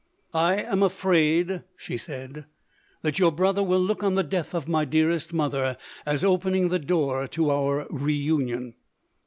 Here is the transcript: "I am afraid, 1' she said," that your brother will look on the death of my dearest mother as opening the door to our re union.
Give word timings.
"I 0.51 0.55
am 0.55 0.81
afraid, 0.81 1.47
1' 1.47 1.63
she 1.77 1.95
said," 1.95 2.45
that 3.03 3.19
your 3.19 3.31
brother 3.31 3.61
will 3.61 3.79
look 3.79 4.01
on 4.01 4.15
the 4.15 4.23
death 4.23 4.55
of 4.55 4.67
my 4.67 4.83
dearest 4.83 5.31
mother 5.31 5.77
as 6.07 6.23
opening 6.23 6.69
the 6.69 6.79
door 6.79 7.27
to 7.27 7.51
our 7.51 7.85
re 7.91 8.15
union. 8.15 8.73